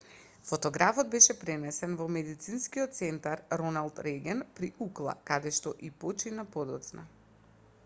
[0.51, 7.09] фотографот беше пренесен во медицинскиот центар роналд реган при укла каде што и почина подоцна